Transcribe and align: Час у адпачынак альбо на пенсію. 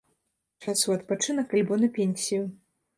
Час 0.65 0.79
у 0.89 0.95
адпачынак 0.97 1.47
альбо 1.61 1.81
на 1.85 1.95
пенсію. 1.99 2.43